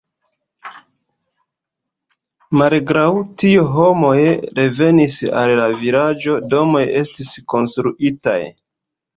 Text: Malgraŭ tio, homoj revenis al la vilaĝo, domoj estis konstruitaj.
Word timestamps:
Malgraŭ 2.61 3.05
tio, 3.43 3.67
homoj 3.75 4.15
revenis 4.61 5.19
al 5.43 5.55
la 5.63 5.69
vilaĝo, 5.83 6.39
domoj 6.55 6.85
estis 7.03 7.33
konstruitaj. 7.55 8.39